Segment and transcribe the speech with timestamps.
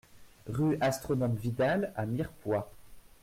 [0.47, 2.71] Rue Astronome Vidal à Mirepoix